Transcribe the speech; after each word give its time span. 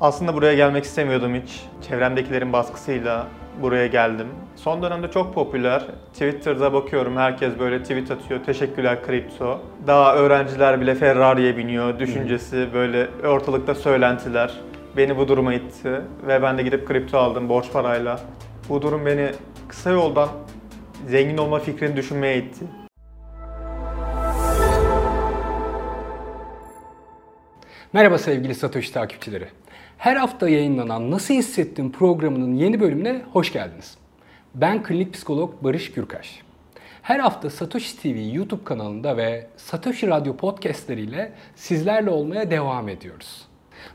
Aslında 0.00 0.34
buraya 0.34 0.54
gelmek 0.54 0.84
istemiyordum 0.84 1.34
hiç. 1.34 1.64
Çevremdekilerin 1.88 2.52
baskısıyla 2.52 3.26
buraya 3.62 3.86
geldim. 3.86 4.26
Son 4.56 4.82
dönemde 4.82 5.10
çok 5.10 5.34
popüler. 5.34 5.86
Twitter'da 6.12 6.72
bakıyorum 6.72 7.16
herkes 7.16 7.58
böyle 7.58 7.82
tweet 7.82 8.10
atıyor. 8.10 8.44
Teşekkürler 8.44 9.06
kripto. 9.06 9.60
Daha 9.86 10.16
öğrenciler 10.16 10.80
bile 10.80 10.94
Ferrari'ye 10.94 11.56
biniyor. 11.56 11.98
Düşüncesi 11.98 12.68
böyle 12.74 13.08
ortalıkta 13.24 13.74
söylentiler. 13.74 14.54
Beni 14.96 15.16
bu 15.16 15.28
duruma 15.28 15.54
itti 15.54 16.00
ve 16.26 16.42
ben 16.42 16.58
de 16.58 16.62
gidip 16.62 16.88
kripto 16.88 17.18
aldım 17.18 17.48
borç 17.48 17.72
parayla. 17.72 18.20
Bu 18.68 18.82
durum 18.82 19.06
beni 19.06 19.30
kısa 19.68 19.90
yoldan 19.90 20.28
zengin 21.06 21.38
olma 21.38 21.58
fikrini 21.58 21.96
düşünmeye 21.96 22.38
itti. 22.38 22.64
Merhaba 27.92 28.18
sevgili 28.18 28.54
Satoshi 28.54 28.92
takipçileri. 28.92 29.48
Her 29.98 30.16
hafta 30.16 30.48
yayınlanan 30.48 31.10
Nasıl 31.10 31.34
Hissettim 31.34 31.92
programının 31.92 32.54
yeni 32.54 32.80
bölümüne 32.80 33.22
hoş 33.32 33.52
geldiniz. 33.52 33.98
Ben 34.54 34.82
klinik 34.82 35.12
psikolog 35.14 35.54
Barış 35.62 35.92
Gürkaş. 35.92 36.42
Her 37.02 37.18
hafta 37.18 37.50
Satoshi 37.50 37.96
TV 38.02 38.34
YouTube 38.36 38.64
kanalında 38.64 39.16
ve 39.16 39.46
Satoshi 39.56 40.06
Radyo 40.08 40.36
podcastleriyle 40.36 41.32
sizlerle 41.56 42.10
olmaya 42.10 42.50
devam 42.50 42.88
ediyoruz. 42.88 43.48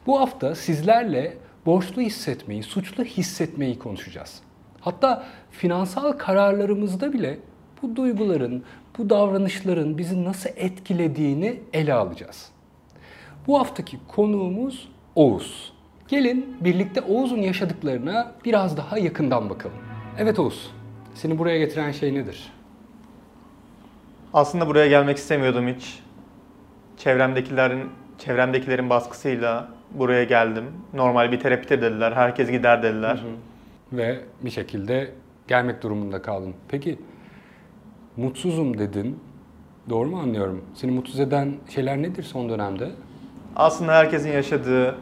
Bu 0.07 0.19
hafta 0.19 0.55
sizlerle 0.55 1.37
borçlu 1.65 2.01
hissetmeyi, 2.01 2.63
suçlu 2.63 3.03
hissetmeyi 3.03 3.79
konuşacağız. 3.79 4.41
Hatta 4.81 5.25
finansal 5.51 6.11
kararlarımızda 6.11 7.13
bile 7.13 7.37
bu 7.81 7.95
duyguların, 7.95 8.63
bu 8.97 9.09
davranışların 9.09 9.97
bizi 9.97 10.23
nasıl 10.23 10.49
etkilediğini 10.55 11.59
ele 11.73 11.93
alacağız. 11.93 12.54
Bu 13.47 13.59
haftaki 13.59 13.97
konuğumuz 14.07 14.89
Oğuz. 15.15 15.73
Gelin 16.07 16.57
birlikte 16.61 17.01
Oğuz'un 17.01 17.37
yaşadıklarına 17.37 18.31
biraz 18.45 18.77
daha 18.77 18.97
yakından 18.97 19.49
bakalım. 19.49 19.77
Evet 20.17 20.39
Oğuz, 20.39 20.71
seni 21.13 21.37
buraya 21.37 21.57
getiren 21.59 21.91
şey 21.91 22.13
nedir? 22.13 22.53
Aslında 24.33 24.67
buraya 24.67 24.87
gelmek 24.87 25.17
istemiyordum 25.17 25.67
hiç. 25.67 25.99
Çevremdekilerin 26.97 27.89
çevremdekilerin 28.17 28.89
baskısıyla 28.89 29.69
buraya 29.91 30.23
geldim. 30.23 30.65
Normal 30.93 31.31
bir 31.31 31.39
terapi 31.39 31.69
dediler. 31.69 32.11
Herkes 32.11 32.51
gider 32.51 32.83
dediler. 32.83 33.23
Ve 33.93 34.19
bir 34.41 34.49
şekilde 34.49 35.11
gelmek 35.47 35.83
durumunda 35.83 36.21
kaldın. 36.21 36.53
Peki 36.67 36.99
mutsuzum 38.17 38.77
dedin. 38.77 39.19
Doğru 39.89 40.09
mu 40.09 40.19
anlıyorum? 40.19 40.65
Seni 40.73 40.91
mutsuz 40.91 41.19
eden 41.19 41.53
şeyler 41.69 42.01
nedir 42.01 42.23
son 42.23 42.49
dönemde? 42.49 42.91
Aslında 43.55 43.93
herkesin 43.93 44.31
yaşadığı 44.31 44.95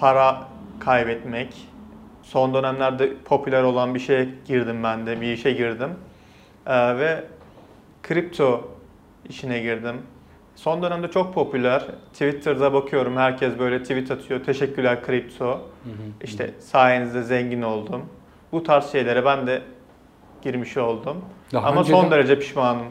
para 0.00 0.48
kaybetmek. 0.80 1.68
Son 2.22 2.54
dönemlerde 2.54 3.12
popüler 3.24 3.62
olan 3.62 3.94
bir 3.94 4.00
şeye 4.00 4.28
girdim 4.44 4.82
ben 4.84 5.06
de, 5.06 5.20
bir 5.20 5.32
işe 5.32 5.52
girdim. 5.52 5.90
Ee, 6.66 6.98
ve 6.98 7.24
kripto 8.02 8.68
işine 9.28 9.60
girdim. 9.60 9.96
Son 10.56 10.82
dönemde 10.82 11.08
çok 11.10 11.34
popüler. 11.34 11.86
Twitter'da 12.12 12.72
bakıyorum 12.72 13.16
herkes 13.16 13.58
böyle 13.58 13.82
tweet 13.82 14.10
atıyor. 14.10 14.44
Teşekkürler 14.44 15.02
kripto. 15.04 15.60
İşte 16.24 16.54
sayenizde 16.60 17.22
zengin 17.22 17.62
oldum. 17.62 18.02
Bu 18.52 18.62
tarz 18.62 18.92
şeylere 18.92 19.24
ben 19.24 19.46
de 19.46 19.62
girmiş 20.42 20.76
oldum. 20.76 21.24
Daha 21.52 21.68
Ama 21.68 21.80
önceden- 21.80 22.00
son 22.00 22.10
derece 22.10 22.38
pişmanım. 22.38 22.86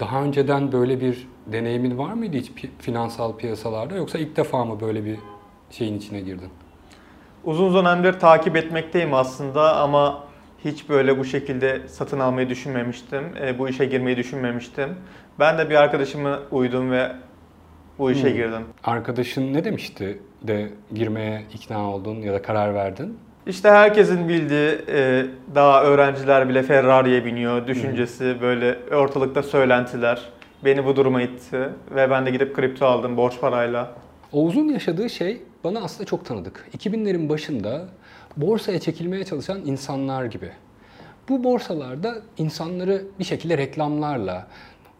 Daha 0.00 0.22
önceden 0.22 0.72
böyle 0.72 1.00
bir 1.00 1.28
deneyimin 1.46 1.98
var 1.98 2.12
mıydı 2.12 2.36
hiç 2.36 2.48
pi- 2.50 2.68
finansal 2.78 3.36
piyasalarda 3.36 3.96
yoksa 3.96 4.18
ilk 4.18 4.36
defa 4.36 4.64
mı 4.64 4.80
böyle 4.80 5.04
bir 5.04 5.16
şeyin 5.70 5.98
içine 5.98 6.20
girdin? 6.20 6.48
Uzun 7.44 7.74
dönemdir 7.74 8.12
takip 8.12 8.56
etmekteyim 8.56 9.14
aslında 9.14 9.76
ama 9.76 10.24
hiç 10.64 10.88
böyle 10.88 11.18
bu 11.18 11.24
şekilde 11.24 11.88
satın 11.88 12.18
almayı 12.20 12.48
düşünmemiştim. 12.48 13.24
E, 13.42 13.58
bu 13.58 13.68
işe 13.68 13.84
girmeyi 13.84 14.16
düşünmemiştim. 14.16 14.88
Ben 15.38 15.58
de 15.58 15.70
bir 15.70 15.74
arkadaşımı 15.74 16.40
uydum 16.50 16.90
ve 16.90 17.12
bu 17.98 18.10
işe 18.10 18.28
Hmm. 18.28 18.36
girdim. 18.36 18.62
Arkadaşın 18.84 19.54
ne 19.54 19.64
demişti 19.64 20.18
de 20.42 20.70
girmeye 20.94 21.42
ikna 21.54 21.90
oldun 21.90 22.14
ya 22.16 22.32
da 22.32 22.42
karar 22.42 22.74
verdin? 22.74 23.18
İşte 23.46 23.70
herkesin 23.70 24.28
bildiği 24.28 24.78
e, 24.88 25.26
daha 25.54 25.82
öğrenciler 25.84 26.48
bile 26.48 26.62
Ferrari'ye 26.62 27.24
biniyor 27.24 27.66
düşüncesi 27.66 28.36
böyle 28.40 28.78
ortalıkta 28.94 29.42
söylentiler. 29.42 30.22
Beni 30.64 30.86
bu 30.86 30.96
duruma 30.96 31.22
itti 31.22 31.68
ve 31.94 32.10
ben 32.10 32.26
de 32.26 32.30
gidip 32.30 32.56
kripto 32.56 32.86
aldım 32.86 33.16
borç 33.16 33.40
parayla. 33.40 33.92
Oğuz'un 34.32 34.68
yaşadığı 34.68 35.10
şey 35.10 35.42
bana 35.64 35.80
aslında 35.80 36.04
çok 36.04 36.24
tanıdık. 36.24 36.68
2000'lerin 36.78 37.28
başında 37.28 37.88
borsaya 38.36 38.80
çekilmeye 38.80 39.24
çalışan 39.24 39.60
insanlar 39.64 40.24
gibi. 40.24 40.50
Bu 41.28 41.44
borsalarda 41.44 42.14
insanları 42.38 43.04
bir 43.18 43.24
şekilde 43.24 43.58
reklamlarla, 43.58 44.46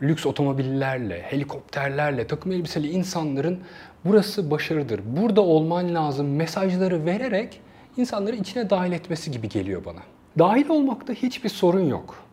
lüks 0.03 0.27
otomobillerle, 0.27 1.23
helikopterlerle, 1.23 2.27
takım 2.27 2.53
elbiseli 2.53 2.91
insanların 2.91 3.59
burası 4.05 4.51
başarıdır, 4.51 5.01
burada 5.07 5.41
olman 5.41 5.95
lazım 5.95 6.37
mesajları 6.37 7.05
vererek 7.07 7.61
insanları 7.97 8.37
içine 8.37 8.71
dahil 8.71 8.93
etmesi 8.93 9.31
gibi 9.31 9.49
geliyor 9.49 9.85
bana. 9.85 10.01
Dahil 10.39 10.69
olmakta 10.69 11.13
hiçbir 11.13 11.49
sorun 11.49 11.89
yok. 11.89 12.25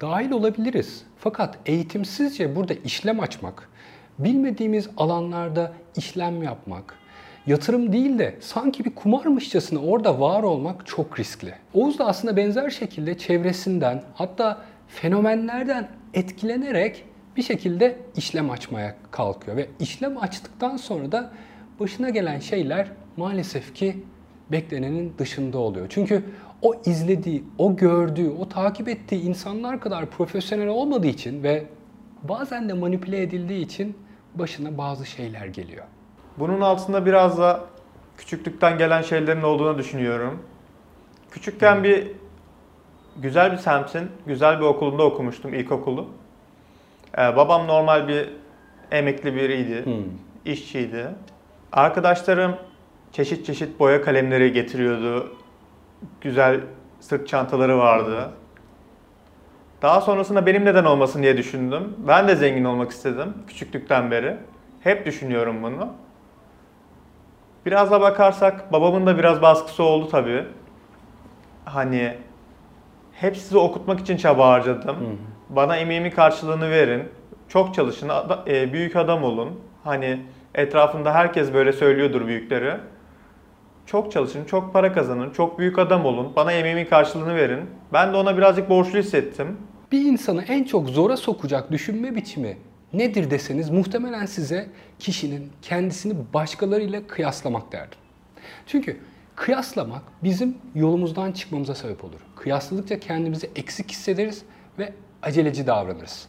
Dahil 0.00 0.30
olabiliriz. 0.30 1.02
Fakat 1.18 1.58
eğitimsizce 1.66 2.56
burada 2.56 2.74
işlem 2.74 3.20
açmak, 3.20 3.68
bilmediğimiz 4.18 4.88
alanlarda 4.96 5.72
işlem 5.96 6.42
yapmak, 6.42 6.94
yatırım 7.46 7.92
değil 7.92 8.18
de 8.18 8.36
sanki 8.40 8.84
bir 8.84 8.94
kumarmışçasına 8.94 9.80
orada 9.80 10.20
var 10.20 10.42
olmak 10.42 10.86
çok 10.86 11.18
riskli. 11.18 11.54
Oğuz 11.74 11.98
da 11.98 12.06
aslında 12.06 12.36
benzer 12.36 12.70
şekilde 12.70 13.18
çevresinden 13.18 14.02
hatta 14.14 14.62
fenomenlerden 14.88 15.88
etkilenerek 16.14 17.04
bir 17.36 17.42
şekilde 17.42 17.98
işlem 18.16 18.50
açmaya 18.50 18.96
kalkıyor 19.10 19.56
ve 19.56 19.68
işlem 19.80 20.18
açtıktan 20.18 20.76
sonra 20.76 21.12
da 21.12 21.30
başına 21.80 22.10
gelen 22.10 22.40
şeyler 22.40 22.88
maalesef 23.16 23.74
ki 23.74 23.96
beklenenin 24.52 25.14
dışında 25.18 25.58
oluyor. 25.58 25.86
Çünkü 25.88 26.24
o 26.62 26.74
izlediği, 26.86 27.44
o 27.58 27.76
gördüğü, 27.76 28.30
o 28.30 28.48
takip 28.48 28.88
ettiği 28.88 29.22
insanlar 29.22 29.80
kadar 29.80 30.06
profesyonel 30.06 30.68
olmadığı 30.68 31.06
için 31.06 31.42
ve 31.42 31.64
bazen 32.22 32.68
de 32.68 32.72
manipüle 32.72 33.22
edildiği 33.22 33.64
için 33.64 33.96
başına 34.34 34.78
bazı 34.78 35.06
şeyler 35.06 35.46
geliyor. 35.46 35.84
Bunun 36.38 36.60
altında 36.60 37.06
biraz 37.06 37.38
da 37.38 37.64
küçüklükten 38.16 38.78
gelen 38.78 39.02
şeylerin 39.02 39.42
olduğunu 39.42 39.78
düşünüyorum. 39.78 40.42
Küçükken 41.30 41.84
bir 41.84 42.12
güzel 43.16 43.52
bir 43.52 43.56
semtin, 43.56 44.08
güzel 44.26 44.60
bir 44.60 44.64
okulunda 44.64 45.02
okumuştum 45.02 45.54
ilkokulu. 45.54 46.06
Ee, 47.18 47.36
babam 47.36 47.66
normal 47.66 48.08
bir 48.08 48.28
emekli 48.90 49.34
biriydi, 49.34 49.84
Hmm. 49.84 49.94
işçiydi. 50.44 51.06
Arkadaşlarım 51.72 52.56
çeşit 53.12 53.46
çeşit 53.46 53.80
boya 53.80 54.02
kalemleri 54.02 54.52
getiriyordu. 54.52 55.36
Güzel 56.20 56.60
sırt 57.00 57.28
çantaları 57.28 57.78
vardı. 57.78 58.30
Daha 59.82 60.00
sonrasında 60.00 60.46
benim 60.46 60.64
neden 60.64 60.84
olmasın 60.84 61.22
diye 61.22 61.36
düşündüm. 61.36 61.94
Ben 62.08 62.28
de 62.28 62.36
zengin 62.36 62.64
olmak 62.64 62.90
istedim 62.90 63.34
küçüklükten 63.46 64.10
beri. 64.10 64.36
Hep 64.80 65.06
düşünüyorum 65.06 65.62
bunu. 65.62 65.88
Biraz 67.66 67.90
da 67.90 68.00
bakarsak 68.00 68.72
babamın 68.72 69.06
da 69.06 69.18
biraz 69.18 69.42
baskısı 69.42 69.82
oldu 69.82 70.08
tabii. 70.08 70.44
Hani 71.64 72.14
hep 73.12 73.36
sizi 73.36 73.58
okutmak 73.58 74.00
için 74.00 74.16
çaba 74.16 74.48
harcadım. 74.48 74.96
Bana 75.48 75.76
emeğimin 75.76 76.10
karşılığını 76.10 76.70
verin. 76.70 77.08
Çok 77.48 77.74
çalışın, 77.74 78.10
e, 78.46 78.72
büyük 78.72 78.96
adam 78.96 79.24
olun. 79.24 79.60
Hani 79.84 80.20
etrafında 80.54 81.14
herkes 81.14 81.54
böyle 81.54 81.72
söylüyordur 81.72 82.26
büyükleri. 82.26 82.74
Çok 83.90 84.12
çalışın, 84.12 84.44
çok 84.44 84.72
para 84.72 84.92
kazanın, 84.92 85.30
çok 85.30 85.58
büyük 85.58 85.78
adam 85.78 86.04
olun. 86.04 86.32
Bana 86.36 86.52
emeğimin 86.52 86.84
karşılığını 86.84 87.34
verin. 87.34 87.60
Ben 87.92 88.12
de 88.12 88.16
ona 88.16 88.36
birazcık 88.36 88.70
borçlu 88.70 88.98
hissettim. 88.98 89.56
Bir 89.92 90.00
insanı 90.00 90.42
en 90.42 90.64
çok 90.64 90.88
zora 90.88 91.16
sokacak 91.16 91.72
düşünme 91.72 92.14
biçimi 92.14 92.56
nedir 92.92 93.30
deseniz 93.30 93.70
muhtemelen 93.70 94.26
size 94.26 94.68
kişinin 94.98 95.52
kendisini 95.62 96.14
başkalarıyla 96.34 97.06
kıyaslamak 97.06 97.72
derdim. 97.72 97.98
Çünkü 98.66 98.96
kıyaslamak 99.36 100.02
bizim 100.22 100.58
yolumuzdan 100.74 101.32
çıkmamıza 101.32 101.74
sebep 101.74 102.04
olur. 102.04 102.20
Kıyasladıkça 102.36 103.00
kendimizi 103.00 103.50
eksik 103.56 103.90
hissederiz 103.90 104.42
ve 104.78 104.92
aceleci 105.22 105.66
davranırız. 105.66 106.28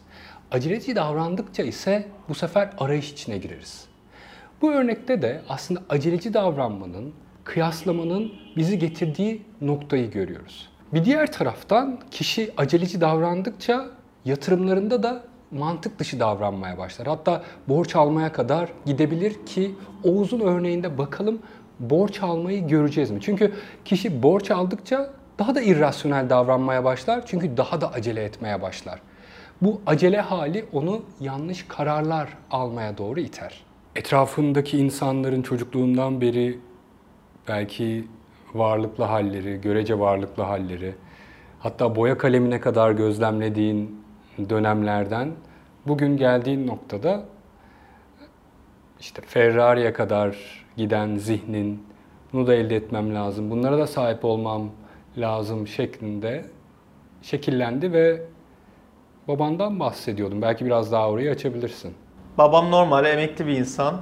Aceleci 0.50 0.96
davrandıkça 0.96 1.62
ise 1.62 2.08
bu 2.28 2.34
sefer 2.34 2.70
arayış 2.78 3.12
içine 3.12 3.38
gireriz. 3.38 3.84
Bu 4.62 4.72
örnekte 4.72 5.22
de 5.22 5.40
aslında 5.48 5.82
aceleci 5.88 6.34
davranmanın, 6.34 7.14
kıyaslamanın 7.50 8.32
bizi 8.56 8.78
getirdiği 8.78 9.42
noktayı 9.60 10.10
görüyoruz. 10.10 10.68
Bir 10.92 11.04
diğer 11.04 11.32
taraftan 11.32 12.00
kişi 12.10 12.52
aceleci 12.56 13.00
davrandıkça 13.00 13.86
yatırımlarında 14.24 15.02
da 15.02 15.22
mantık 15.50 15.98
dışı 15.98 16.20
davranmaya 16.20 16.78
başlar. 16.78 17.08
Hatta 17.08 17.42
borç 17.68 17.96
almaya 17.96 18.32
kadar 18.32 18.68
gidebilir 18.86 19.46
ki 19.46 19.74
Oğuz'un 20.04 20.40
örneğinde 20.40 20.98
bakalım 20.98 21.38
borç 21.80 22.22
almayı 22.22 22.68
göreceğiz 22.68 23.10
mi? 23.10 23.18
Çünkü 23.22 23.54
kişi 23.84 24.22
borç 24.22 24.50
aldıkça 24.50 25.10
daha 25.38 25.54
da 25.54 25.60
irrasyonel 25.60 26.30
davranmaya 26.30 26.84
başlar. 26.84 27.22
Çünkü 27.26 27.56
daha 27.56 27.80
da 27.80 27.92
acele 27.92 28.24
etmeye 28.24 28.62
başlar. 28.62 29.00
Bu 29.62 29.80
acele 29.86 30.20
hali 30.20 30.64
onu 30.72 31.02
yanlış 31.20 31.64
kararlar 31.68 32.28
almaya 32.50 32.98
doğru 32.98 33.20
iter. 33.20 33.64
Etrafındaki 33.96 34.78
insanların 34.78 35.42
çocukluğundan 35.42 36.20
beri 36.20 36.58
belki 37.50 38.04
varlıklı 38.54 39.04
halleri, 39.04 39.60
görece 39.60 39.98
varlıklı 39.98 40.42
halleri, 40.42 40.94
hatta 41.60 41.96
boya 41.96 42.18
kalemine 42.18 42.60
kadar 42.60 42.92
gözlemlediğin 42.92 44.04
dönemlerden 44.50 45.30
bugün 45.86 46.16
geldiğin 46.16 46.66
noktada 46.66 47.24
işte 49.00 49.22
Ferrari'ye 49.22 49.92
kadar 49.92 50.36
giden 50.76 51.16
zihnin 51.16 51.82
bunu 52.32 52.46
da 52.46 52.54
elde 52.54 52.76
etmem 52.76 53.14
lazım, 53.14 53.50
bunlara 53.50 53.78
da 53.78 53.86
sahip 53.86 54.24
olmam 54.24 54.70
lazım 55.18 55.66
şeklinde 55.66 56.44
şekillendi 57.22 57.92
ve 57.92 58.22
babandan 59.28 59.80
bahsediyordum. 59.80 60.42
Belki 60.42 60.66
biraz 60.66 60.92
daha 60.92 61.10
orayı 61.10 61.30
açabilirsin. 61.30 61.94
Babam 62.38 62.70
normal 62.70 63.04
emekli 63.04 63.46
bir 63.46 63.58
insan. 63.58 64.00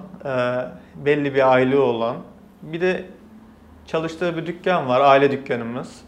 Belli 1.04 1.34
bir 1.34 1.52
aile 1.52 1.78
olan. 1.78 2.16
Bir 2.62 2.80
de 2.80 3.04
çalıştığı 3.88 4.36
bir 4.36 4.46
dükkan 4.46 4.88
var. 4.88 5.00
Aile 5.00 5.30
dükkanımız. 5.30 6.00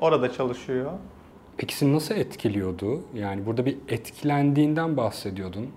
Orada 0.00 0.32
çalışıyor. 0.32 0.90
Peki 1.56 1.92
nasıl 1.94 2.14
etkiliyordu? 2.14 3.00
Yani 3.14 3.46
burada 3.46 3.66
bir 3.66 3.78
etkilendiğinden 3.88 4.96
bahsediyordun. 4.96 5.70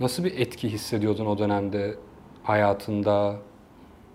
Nasıl 0.00 0.24
bir 0.24 0.38
etki 0.38 0.72
hissediyordun 0.72 1.26
o 1.26 1.38
dönemde 1.38 1.94
hayatında 2.42 3.36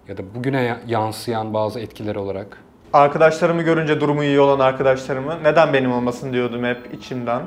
ya 0.08 0.18
da 0.18 0.36
bugüne 0.36 0.80
yansıyan 0.88 1.54
bazı 1.54 1.80
etkiler 1.80 2.16
olarak? 2.16 2.64
Arkadaşlarımı 2.94 3.62
görünce 3.62 4.02
durumu 4.02 4.24
iyi 4.24 4.40
olan 4.40 4.60
arkadaşlarımı 4.60 5.44
neden 5.44 5.74
benim 5.74 5.92
olmasın 5.92 6.34
diyordum 6.34 6.64
hep 6.64 6.94
içimden. 6.94 7.42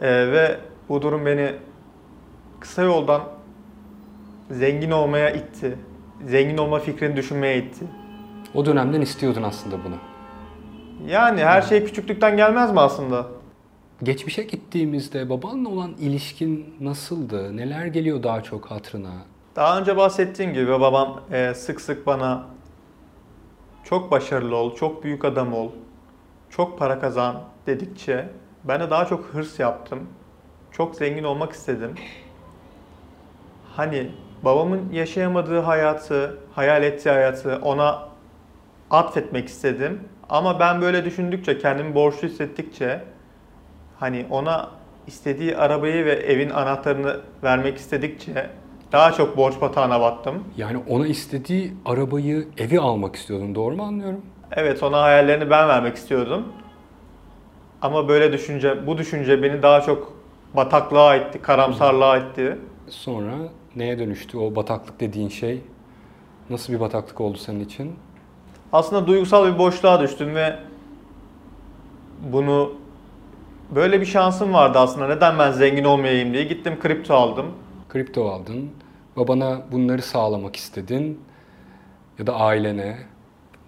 Ee, 0.00 0.32
ve 0.32 0.58
bu 0.88 1.02
durum 1.02 1.26
beni 1.26 1.52
kısa 2.60 2.82
yoldan 2.82 3.22
zengin 4.50 4.90
olmaya 4.90 5.30
itti. 5.30 5.78
Zengin 6.26 6.58
olma 6.58 6.78
fikrini 6.78 7.16
düşünmeye 7.16 7.58
itti. 7.58 7.84
O 8.54 8.66
dönemden 8.66 9.00
istiyordun 9.00 9.42
aslında 9.42 9.76
bunu. 9.84 9.94
Yani 11.10 11.44
her 11.44 11.62
şey 11.62 11.84
küçüklükten 11.84 12.36
gelmez 12.36 12.72
mi 12.72 12.80
aslında? 12.80 13.26
Geçmişe 14.02 14.42
gittiğimizde 14.42 15.30
babanla 15.30 15.68
olan 15.68 15.92
ilişkin 15.98 16.74
nasıldı? 16.80 17.56
Neler 17.56 17.86
geliyor 17.86 18.22
daha 18.22 18.42
çok 18.42 18.66
hatırına? 18.70 19.12
Daha 19.56 19.80
önce 19.80 19.96
bahsettiğim 19.96 20.52
gibi 20.54 20.68
babam 20.68 21.20
e, 21.32 21.54
sık 21.54 21.80
sık 21.80 22.06
bana 22.06 22.46
çok 23.84 24.10
başarılı 24.10 24.56
ol, 24.56 24.74
çok 24.76 25.04
büyük 25.04 25.24
adam 25.24 25.54
ol, 25.54 25.70
çok 26.50 26.78
para 26.78 27.00
kazan 27.00 27.42
dedikçe 27.66 28.28
ben 28.64 28.80
de 28.80 28.90
daha 28.90 29.04
çok 29.06 29.24
hırs 29.24 29.58
yaptım. 29.60 30.08
Çok 30.72 30.94
zengin 30.94 31.24
olmak 31.24 31.52
istedim. 31.52 31.94
Hani 33.76 34.10
babamın 34.44 34.92
yaşayamadığı 34.92 35.60
hayatı, 35.60 36.38
hayal 36.54 36.82
ettiği 36.82 37.10
hayatı 37.10 37.58
ona 37.62 38.08
atfetmek 38.90 39.48
istedim. 39.48 40.00
Ama 40.28 40.60
ben 40.60 40.80
böyle 40.80 41.04
düşündükçe, 41.04 41.58
kendimi 41.58 41.94
borçlu 41.94 42.28
hissettikçe 42.28 43.00
hani 44.00 44.26
ona 44.30 44.70
istediği 45.06 45.56
arabayı 45.56 46.04
ve 46.04 46.12
evin 46.12 46.50
anahtarını 46.50 47.20
vermek 47.42 47.76
istedikçe 47.76 48.50
daha 48.92 49.12
çok 49.12 49.36
borç 49.36 49.60
batağına 49.60 50.00
battım. 50.00 50.44
Yani 50.56 50.82
ona 50.88 51.06
istediği 51.06 51.72
arabayı, 51.84 52.48
evi 52.58 52.80
almak 52.80 53.16
istiyordun. 53.16 53.54
Doğru 53.54 53.76
mu 53.76 53.82
anlıyorum? 53.82 54.20
Evet, 54.52 54.82
ona 54.82 55.02
hayallerini 55.02 55.50
ben 55.50 55.68
vermek 55.68 55.96
istiyordum. 55.96 56.52
Ama 57.82 58.08
böyle 58.08 58.32
düşünce, 58.32 58.86
bu 58.86 58.98
düşünce 58.98 59.42
beni 59.42 59.62
daha 59.62 59.80
çok 59.80 60.12
bataklığa 60.56 61.16
itti, 61.16 61.42
karamsarlığa 61.42 62.18
itti. 62.18 62.58
Sonra 62.88 63.34
neye 63.76 63.98
dönüştü 63.98 64.38
o 64.38 64.56
bataklık 64.56 65.00
dediğin 65.00 65.28
şey? 65.28 65.60
Nasıl 66.50 66.72
bir 66.72 66.80
bataklık 66.80 67.20
oldu 67.20 67.38
senin 67.38 67.64
için? 67.64 67.92
Aslında 68.72 69.06
duygusal 69.06 69.54
bir 69.54 69.58
boşluğa 69.58 70.00
düştüm 70.00 70.34
ve 70.34 70.58
bunu 72.32 72.72
böyle 73.74 74.00
bir 74.00 74.06
şansım 74.06 74.52
vardı 74.52 74.78
aslında. 74.78 75.08
Neden 75.08 75.38
ben 75.38 75.50
zengin 75.50 75.84
olmayayım 75.84 76.32
diye 76.32 76.44
gittim 76.44 76.78
kripto 76.80 77.14
aldım. 77.14 77.46
Kripto 77.88 78.28
aldın. 78.28 78.70
Babana 79.16 79.62
bunları 79.72 80.02
sağlamak 80.02 80.56
istedin. 80.56 81.20
Ya 82.18 82.26
da 82.26 82.34
ailene. 82.34 82.98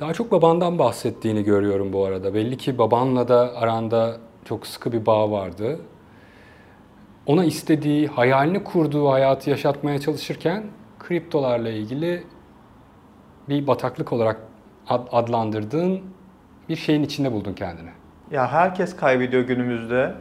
Daha 0.00 0.14
çok 0.14 0.32
babandan 0.32 0.78
bahsettiğini 0.78 1.44
görüyorum 1.44 1.92
bu 1.92 2.04
arada. 2.04 2.34
Belli 2.34 2.56
ki 2.56 2.78
babanla 2.78 3.28
da 3.28 3.56
aranda 3.56 4.16
çok 4.44 4.66
sıkı 4.66 4.92
bir 4.92 5.06
bağ 5.06 5.30
vardı. 5.30 5.78
Ona 7.26 7.44
istediği, 7.44 8.06
hayalini 8.06 8.64
kurduğu 8.64 9.08
hayatı 9.10 9.50
yaşatmaya 9.50 10.00
çalışırken 10.00 10.64
kriptolarla 10.98 11.70
ilgili 11.70 12.24
bir 13.48 13.66
bataklık 13.66 14.12
olarak 14.12 14.40
adlandırdığın 14.88 16.00
bir 16.68 16.76
şeyin 16.76 17.02
içinde 17.02 17.32
buldun 17.32 17.52
kendini. 17.52 17.90
Ya 18.30 18.52
herkes 18.52 18.96
kaybediyor 18.96 19.42
günümüzde. 19.42 20.14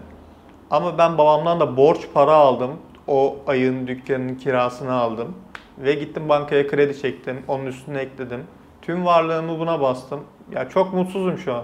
Ama 0.72 0.98
ben 0.98 1.18
babamdan 1.18 1.60
da 1.60 1.78
borç 1.78 2.00
para 2.14 2.32
aldım. 2.32 2.72
O 3.08 3.38
ayın 3.48 3.88
dükkanının 3.88 4.36
kirasını 4.36 4.94
aldım. 4.94 5.36
Ve 5.78 5.94
gittim 5.94 6.30
bankaya 6.30 6.68
kredi 6.68 7.02
çektim. 7.02 7.44
Onun 7.48 7.66
üstüne 7.66 8.00
ekledim. 8.00 8.44
Tüm 8.82 9.06
varlığımı 9.06 9.60
buna 9.60 9.82
bastım. 9.82 10.20
Ya 10.52 10.70
çok 10.70 10.94
mutsuzum 10.94 11.38
şu 11.38 11.54
an. 11.54 11.64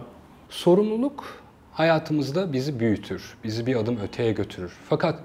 Sorumluluk 0.49 1.23
hayatımızda 1.79 2.53
bizi 2.53 2.79
büyütür, 2.79 3.37
bizi 3.43 3.65
bir 3.65 3.75
adım 3.75 3.99
öteye 3.99 4.31
götürür. 4.31 4.71
Fakat 4.89 5.19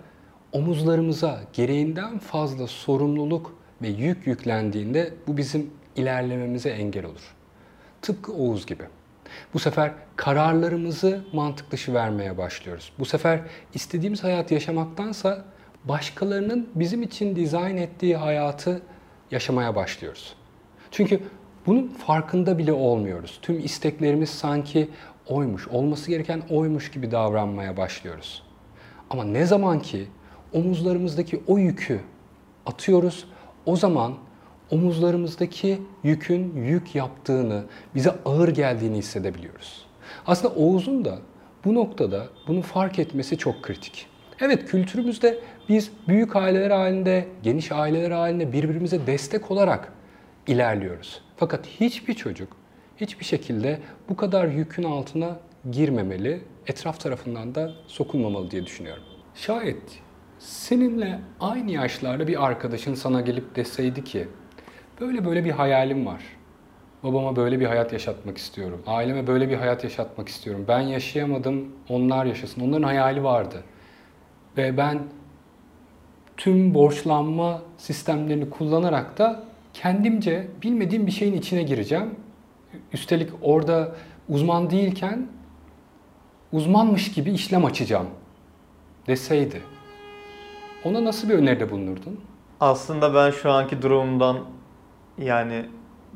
omuzlarımıza 0.52 1.40
gereğinden 1.52 2.18
fazla 2.18 2.66
sorumluluk 2.66 3.56
ve 3.82 3.88
yük 3.88 4.26
yüklendiğinde 4.26 5.14
bu 5.26 5.36
bizim 5.36 5.70
ilerlememize 5.96 6.70
engel 6.70 7.04
olur. 7.04 7.34
Tıpkı 8.02 8.32
Oğuz 8.32 8.66
gibi. 8.66 8.84
Bu 9.54 9.58
sefer 9.58 9.92
kararlarımızı 10.16 11.24
mantık 11.32 11.70
dışı 11.70 11.94
vermeye 11.94 12.38
başlıyoruz. 12.38 12.92
Bu 12.98 13.04
sefer 13.04 13.40
istediğimiz 13.74 14.24
hayat 14.24 14.52
yaşamaktansa 14.52 15.44
başkalarının 15.84 16.68
bizim 16.74 17.02
için 17.02 17.36
dizayn 17.36 17.76
ettiği 17.76 18.16
hayatı 18.16 18.82
yaşamaya 19.30 19.76
başlıyoruz. 19.76 20.34
Çünkü 20.90 21.20
bunun 21.66 21.88
farkında 21.88 22.58
bile 22.58 22.72
olmuyoruz. 22.72 23.38
Tüm 23.42 23.58
isteklerimiz 23.58 24.30
sanki 24.30 24.88
oymuş, 25.26 25.68
olması 25.68 26.10
gereken 26.10 26.42
oymuş 26.50 26.90
gibi 26.90 27.10
davranmaya 27.10 27.76
başlıyoruz. 27.76 28.42
Ama 29.10 29.24
ne 29.24 29.46
zaman 29.46 29.80
ki 29.80 30.06
omuzlarımızdaki 30.52 31.42
o 31.46 31.58
yükü 31.58 32.00
atıyoruz, 32.66 33.24
o 33.66 33.76
zaman 33.76 34.14
omuzlarımızdaki 34.70 35.82
yükün 36.02 36.56
yük 36.56 36.94
yaptığını, 36.94 37.64
bize 37.94 38.10
ağır 38.24 38.48
geldiğini 38.48 38.96
hissedebiliyoruz. 38.96 39.86
Aslında 40.26 40.54
Oğuz'un 40.54 41.04
da 41.04 41.18
bu 41.64 41.74
noktada 41.74 42.26
bunu 42.46 42.62
fark 42.62 42.98
etmesi 42.98 43.38
çok 43.38 43.62
kritik. 43.62 44.06
Evet 44.40 44.64
kültürümüzde 44.66 45.38
biz 45.68 45.90
büyük 46.08 46.36
aileler 46.36 46.70
halinde, 46.70 47.28
geniş 47.42 47.72
aileler 47.72 48.10
halinde 48.10 48.52
birbirimize 48.52 49.06
destek 49.06 49.50
olarak 49.50 49.92
ilerliyoruz. 50.46 51.20
Fakat 51.36 51.66
hiçbir 51.66 52.14
çocuk 52.14 52.63
hiçbir 52.96 53.24
şekilde 53.24 53.80
bu 54.08 54.16
kadar 54.16 54.48
yükün 54.48 54.82
altına 54.82 55.36
girmemeli, 55.70 56.40
etraf 56.66 57.00
tarafından 57.00 57.54
da 57.54 57.72
sokulmamalı 57.86 58.50
diye 58.50 58.66
düşünüyorum. 58.66 59.02
Şayet 59.34 59.82
seninle 60.38 61.20
aynı 61.40 61.70
yaşlarda 61.70 62.28
bir 62.28 62.44
arkadaşın 62.44 62.94
sana 62.94 63.20
gelip 63.20 63.56
deseydi 63.56 64.04
ki 64.04 64.28
Böyle 65.00 65.24
böyle 65.24 65.44
bir 65.44 65.50
hayalim 65.50 66.06
var. 66.06 66.22
Babama 67.02 67.36
böyle 67.36 67.60
bir 67.60 67.66
hayat 67.66 67.92
yaşatmak 67.92 68.38
istiyorum. 68.38 68.82
Aileme 68.86 69.26
böyle 69.26 69.48
bir 69.48 69.56
hayat 69.56 69.84
yaşatmak 69.84 70.28
istiyorum. 70.28 70.64
Ben 70.68 70.80
yaşayamadım, 70.80 71.68
onlar 71.88 72.24
yaşasın. 72.26 72.60
Onların 72.60 72.82
hayali 72.82 73.24
vardı. 73.24 73.62
Ve 74.56 74.76
ben 74.76 74.98
tüm 76.36 76.74
borçlanma 76.74 77.62
sistemlerini 77.78 78.50
kullanarak 78.50 79.18
da 79.18 79.44
kendimce 79.72 80.48
bilmediğim 80.62 81.06
bir 81.06 81.12
şeyin 81.12 81.34
içine 81.34 81.62
gireceğim. 81.62 82.14
Üstelik 82.92 83.30
orada 83.42 83.94
uzman 84.28 84.70
değilken 84.70 85.26
uzmanmış 86.52 87.12
gibi 87.12 87.30
işlem 87.32 87.64
açacağım 87.64 88.06
deseydi. 89.06 89.62
Ona 90.84 91.04
nasıl 91.04 91.28
bir 91.28 91.34
öneride 91.34 91.70
bulunurdun? 91.70 92.20
Aslında 92.60 93.14
ben 93.14 93.30
şu 93.30 93.50
anki 93.50 93.82
durumumdan 93.82 94.38
yani 95.18 95.66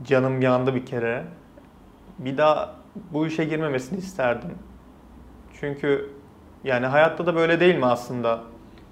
canım 0.04 0.40
yandı 0.42 0.74
bir 0.74 0.86
kere. 0.86 1.24
Bir 2.18 2.38
daha 2.38 2.74
bu 3.12 3.26
işe 3.26 3.44
girmemesini 3.44 3.98
isterdim. 3.98 4.50
Çünkü 5.60 6.10
Yani 6.64 6.86
hayatta 6.86 7.26
da 7.26 7.34
böyle 7.34 7.60
değil 7.60 7.76
mi 7.76 7.86
aslında? 7.86 8.40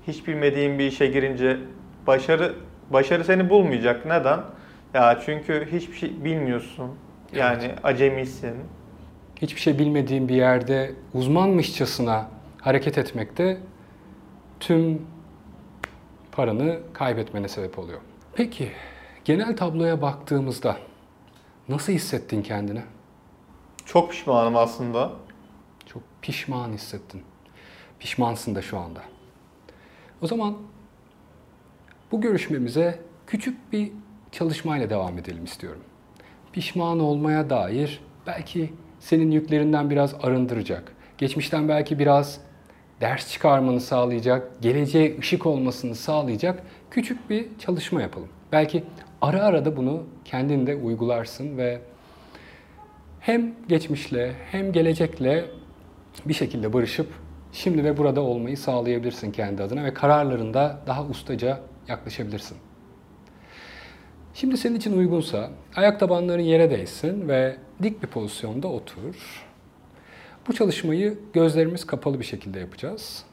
Hiç 0.06 0.26
bilmediğin 0.26 0.78
bir 0.78 0.84
işe 0.84 1.06
girince 1.06 1.58
başarı 2.06 2.54
başarı 2.90 3.24
seni 3.24 3.50
bulmayacak. 3.50 4.06
Neden? 4.06 4.40
Ya 4.94 5.20
çünkü 5.26 5.68
hiçbir 5.72 5.96
şey 5.96 6.24
bilmiyorsun. 6.24 6.90
Yani 7.32 7.74
acemisin. 7.82 8.54
Hiçbir 9.36 9.60
şey 9.60 9.78
bilmediğin 9.78 10.28
bir 10.28 10.34
yerde 10.34 10.94
uzmanmışçasına 11.14 12.28
hareket 12.60 12.98
etmekte 12.98 13.58
tüm 14.60 15.06
paranı 16.32 16.78
kaybetmene 16.92 17.48
sebep 17.48 17.78
oluyor. 17.78 18.00
Peki 18.34 18.72
genel 19.24 19.56
tabloya 19.56 20.02
baktığımızda 20.02 20.76
nasıl 21.68 21.92
hissettin 21.92 22.42
kendini? 22.42 22.82
Çok 23.84 24.10
pişmanım 24.10 24.56
aslında. 24.56 25.12
Çok 25.86 26.02
pişman 26.22 26.72
hissettin. 26.72 27.22
Pişmansın 27.98 28.54
da 28.54 28.62
şu 28.62 28.78
anda. 28.78 29.00
O 30.22 30.26
zaman 30.26 30.56
bu 32.12 32.20
görüşmemize 32.20 33.00
küçük 33.26 33.72
bir 33.72 33.92
çalışmayla 34.32 34.90
devam 34.90 35.18
edelim 35.18 35.44
istiyorum. 35.44 35.82
Pişman 36.56 37.00
olmaya 37.00 37.50
dair 37.50 38.00
belki 38.26 38.72
senin 39.00 39.30
yüklerinden 39.30 39.90
biraz 39.90 40.14
arındıracak, 40.22 40.92
geçmişten 41.18 41.68
belki 41.68 41.98
biraz 41.98 42.40
ders 43.00 43.32
çıkarmanı 43.32 43.80
sağlayacak, 43.80 44.62
geleceğe 44.62 45.18
ışık 45.18 45.46
olmasını 45.46 45.94
sağlayacak 45.94 46.62
küçük 46.90 47.30
bir 47.30 47.46
çalışma 47.58 48.02
yapalım. 48.02 48.28
Belki 48.52 48.84
ara 49.22 49.42
ara 49.42 49.64
da 49.64 49.76
bunu 49.76 50.04
kendin 50.24 50.66
de 50.66 50.76
uygularsın 50.76 51.58
ve 51.58 51.80
hem 53.20 53.54
geçmişle 53.68 54.32
hem 54.50 54.72
gelecekle 54.72 55.44
bir 56.26 56.34
şekilde 56.34 56.72
barışıp 56.72 57.08
şimdi 57.52 57.84
ve 57.84 57.96
burada 57.96 58.20
olmayı 58.20 58.56
sağlayabilirsin 58.56 59.32
kendi 59.32 59.62
adına 59.62 59.84
ve 59.84 59.94
kararlarında 59.94 60.80
daha 60.86 61.04
ustaca 61.04 61.60
yaklaşabilirsin. 61.88 62.65
Şimdi 64.40 64.56
senin 64.56 64.76
için 64.76 64.98
uygunsa 64.98 65.50
ayak 65.76 66.00
tabanların 66.00 66.42
yere 66.42 66.70
değsin 66.70 67.28
ve 67.28 67.56
dik 67.82 68.02
bir 68.02 68.08
pozisyonda 68.08 68.68
otur. 68.68 69.44
Bu 70.48 70.52
çalışmayı 70.52 71.18
gözlerimiz 71.32 71.86
kapalı 71.86 72.20
bir 72.20 72.24
şekilde 72.24 72.60
yapacağız. 72.60 73.24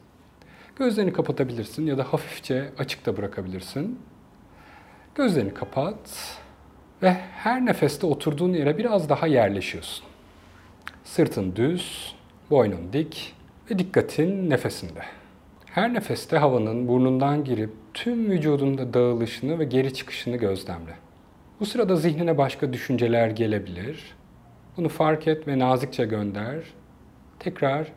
Gözlerini 0.75 1.13
kapatabilirsin 1.13 1.85
ya 1.85 1.97
da 1.97 2.03
hafifçe 2.03 2.69
açıkta 2.77 3.17
bırakabilirsin. 3.17 3.99
Gözlerini 5.15 5.53
kapat 5.53 6.37
ve 7.01 7.13
her 7.13 7.65
nefeste 7.65 8.07
oturduğun 8.07 8.53
yere 8.53 8.77
biraz 8.77 9.09
daha 9.09 9.27
yerleşiyorsun. 9.27 10.05
Sırtın 11.03 11.55
düz, 11.55 12.15
boynun 12.49 12.93
dik 12.93 13.35
ve 13.71 13.79
dikkatin 13.79 14.49
nefesinde. 14.49 15.03
Her 15.73 15.93
nefeste 15.93 16.37
havanın 16.37 16.87
burnundan 16.87 17.43
girip 17.43 17.73
tüm 17.93 18.29
vücudunda 18.29 18.93
dağılışını 18.93 19.59
ve 19.59 19.63
geri 19.63 19.93
çıkışını 19.93 20.37
gözlemle. 20.37 20.95
Bu 21.59 21.65
sırada 21.65 21.95
zihnine 21.95 22.37
başka 22.37 22.73
düşünceler 22.73 23.29
gelebilir. 23.29 24.15
Bunu 24.77 24.89
fark 24.89 25.27
et 25.27 25.47
ve 25.47 25.59
nazikçe 25.59 26.05
gönder. 26.05 26.63
Tekrar 27.39 27.91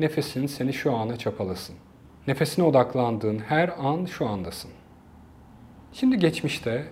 nefesin 0.00 0.46
seni 0.46 0.72
şu 0.72 0.96
ana 0.96 1.16
çapalasın. 1.16 1.76
Nefesine 2.26 2.64
odaklandığın 2.64 3.38
her 3.38 3.70
an 3.78 4.04
şu 4.04 4.26
andasın. 4.26 4.70
Şimdi 5.92 6.18
geçmişte 6.18 6.84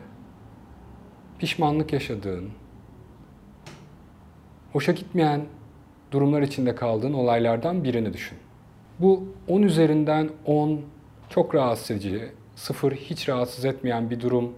pişmanlık 1.39 1.93
yaşadığın, 1.93 2.51
hoşa 4.73 4.93
gitmeyen 4.93 5.41
durumlar 6.11 6.43
içinde 6.43 6.75
kaldığın 6.75 7.13
olaylardan 7.13 7.85
birini 7.85 8.13
düşün. 8.13 8.39
Bu 9.01 9.25
10 9.49 9.63
üzerinden 9.63 10.31
10 10.47 10.81
çok 11.29 11.55
rahatsız 11.55 11.91
edici, 11.91 12.33
0 12.57 12.93
hiç 12.93 13.29
rahatsız 13.29 13.65
etmeyen 13.65 14.11
bir 14.11 14.21
durum 14.21 14.55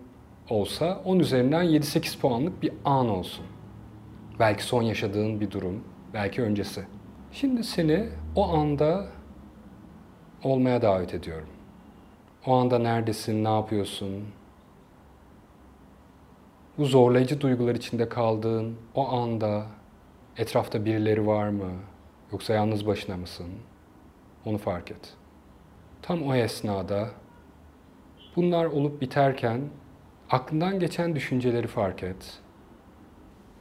olsa 0.51 1.03
10 1.05 1.19
üzerinden 1.19 1.65
7-8 1.65 2.19
puanlık 2.21 2.63
bir 2.63 2.73
an 2.85 3.09
olsun. 3.09 3.47
Belki 4.39 4.65
son 4.65 4.83
yaşadığın 4.83 5.41
bir 5.41 5.51
durum, 5.51 5.85
belki 6.15 6.43
öncesi. 6.43 6.85
Şimdi 7.33 7.65
seni 7.65 8.09
o 8.37 8.49
anda 8.55 9.07
olmaya 10.45 10.83
davet 10.83 11.15
ediyorum. 11.15 11.49
O 12.47 12.55
anda 12.55 12.79
neredesin, 12.79 13.45
ne 13.45 13.55
yapıyorsun? 13.55 14.25
Bu 16.79 16.85
zorlayıcı 16.85 17.41
duygular 17.41 17.75
içinde 17.75 18.09
kaldığın 18.09 18.77
o 18.95 19.09
anda 19.09 19.67
etrafta 20.37 20.85
birileri 20.85 21.27
var 21.27 21.49
mı? 21.49 21.71
Yoksa 22.33 22.55
yalnız 22.55 22.87
başına 22.87 23.17
mısın? 23.17 23.47
Onu 24.45 24.59
fark 24.59 24.91
et. 24.91 25.15
Tam 26.03 26.23
o 26.23 26.35
esnada 26.35 27.11
bunlar 28.37 28.65
olup 28.65 29.01
biterken 29.01 29.61
aklından 30.31 30.81
geçen 30.81 31.15
düşünceleri 31.15 31.67
fark 31.67 32.03
et. 32.03 32.39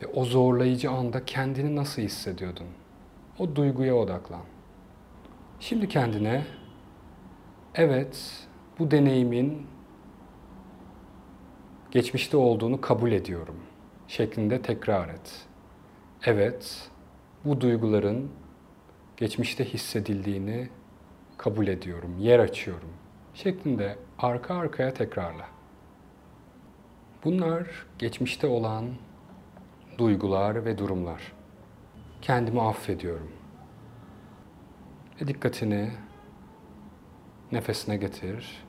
Ve 0.02 0.08
o 0.08 0.26
zorlayıcı 0.26 0.92
anda 0.92 1.26
kendini 1.26 1.76
nasıl 1.76 2.02
hissediyordun? 2.02 2.68
O 3.40 3.56
duyguya 3.56 3.96
odaklan. 3.96 4.42
Şimdi 5.60 5.90
kendine 5.90 6.46
evet 7.76 8.48
bu 8.80 8.92
deneyimin 8.92 9.68
geçmişte 11.92 12.38
olduğunu 12.38 12.82
kabul 12.82 13.12
ediyorum 13.12 13.56
şeklinde 14.08 14.62
tekrar 14.62 15.10
et. 15.10 15.46
Evet, 16.26 16.90
bu 17.46 17.62
duyguların 17.62 18.32
geçmişte 19.22 19.66
hissedildiğini 19.66 20.70
kabul 21.38 21.68
ediyorum, 21.68 22.18
yer 22.20 22.40
açıyorum 22.40 22.90
şeklinde 23.34 23.98
arka 24.20 24.56
arkaya 24.56 24.94
tekrarla. 24.94 25.46
Bunlar 27.24 27.68
geçmişte 28.00 28.48
olan 28.48 28.86
duygular 29.98 30.66
ve 30.66 30.78
durumlar. 30.78 31.34
Kendimi 32.22 32.62
affediyorum. 32.62 33.32
Ve 35.22 35.28
dikkatini 35.28 35.92
nefesine 37.52 37.98
getir. 37.98 38.64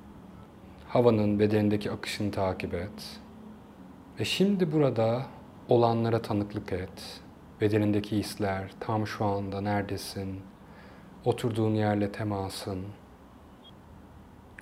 Havanın 0.89 1.39
bedenindeki 1.39 1.91
akışını 1.91 2.31
takip 2.31 2.75
et. 2.75 3.21
Ve 4.21 4.25
şimdi 4.25 4.73
burada 4.73 5.27
olanlara 5.69 6.23
tanıklık 6.23 6.73
et. 6.73 7.22
Bedenindeki 7.63 8.17
hisler, 8.17 8.71
tam 8.81 9.07
şu 9.07 9.25
anda 9.25 9.61
neredesin? 9.61 10.41
Oturduğun 11.25 11.75
yerle 11.75 12.13
temasın. 12.13 12.85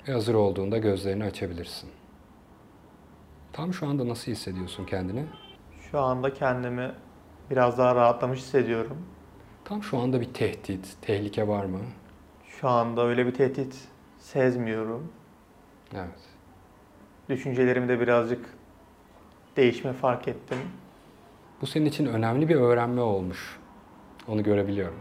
Ve 0.09 0.12
hazır 0.12 0.35
olduğunda 0.35 0.78
gözlerini 0.78 1.25
açabilirsin. 1.25 1.90
Tam 3.52 3.75
şu 3.75 3.87
anda 3.87 4.09
nasıl 4.09 4.33
hissediyorsun 4.33 4.87
kendini? 4.87 5.25
Şu 5.90 6.00
anda 6.00 6.35
kendimi 6.35 6.92
biraz 7.50 7.78
daha 7.78 7.95
rahatlamış 7.95 8.38
hissediyorum. 8.38 9.07
Tam 9.64 9.83
şu 9.83 9.99
anda 9.99 10.21
bir 10.21 10.35
tehdit, 10.35 10.97
tehlike 11.02 11.49
var 11.49 11.64
mı? 11.64 11.80
Şu 12.49 12.69
anda 12.69 13.07
öyle 13.07 13.26
bir 13.26 13.35
tehdit 13.35 13.88
sezmiyorum. 14.19 15.12
Evet. 15.95 16.21
Düşüncelerimde 17.28 18.00
birazcık 18.00 18.47
değişme 19.57 19.92
fark 19.92 20.28
ettim. 20.28 20.59
Bu 21.60 21.66
senin 21.66 21.86
için 21.86 22.06
önemli 22.06 22.48
bir 22.48 22.56
öğrenme 22.56 23.00
olmuş. 23.00 23.58
Onu 24.28 24.42
görebiliyorum. 24.42 24.98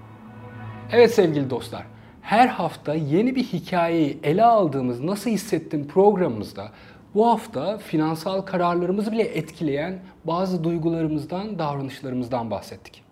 Evet 0.92 1.14
sevgili 1.14 1.50
dostlar, 1.50 1.86
her 2.22 2.48
hafta 2.48 2.94
yeni 2.94 3.36
bir 3.36 3.44
hikayeyi 3.44 4.20
ele 4.24 4.44
aldığımız 4.44 5.04
Nasıl 5.04 5.30
Hissettim 5.30 5.88
programımızda 5.88 6.72
bu 7.16 7.28
hafta 7.28 7.78
finansal 7.78 8.42
kararlarımızı 8.42 9.12
bile 9.12 9.24
etkileyen 9.24 10.00
bazı 10.24 10.64
duygularımızdan, 10.64 11.60
davranışlarımızdan 11.60 12.52
bahsettik. 12.52 13.04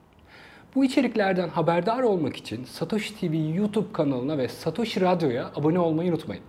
Bu 0.75 0.85
içeriklerden 0.85 1.49
haberdar 1.49 2.03
olmak 2.03 2.35
için 2.35 2.63
Satoshi 2.63 3.19
TV 3.19 3.57
YouTube 3.57 3.93
kanalına 3.93 4.37
ve 4.37 4.47
Satoshi 4.47 5.01
Radyo'ya 5.01 5.51
abone 5.55 5.79
olmayı 5.79 6.11
unutmayın. 6.11 6.43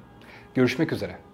Görüşmek 0.54 0.92
üzere. 0.92 1.27